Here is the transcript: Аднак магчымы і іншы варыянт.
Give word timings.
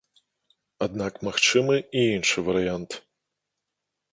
Аднак 0.85 1.13
магчымы 1.27 1.75
і 1.99 2.07
іншы 2.15 2.39
варыянт. 2.49 2.91